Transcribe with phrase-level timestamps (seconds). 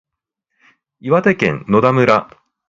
[0.99, 2.27] 岩手県野田村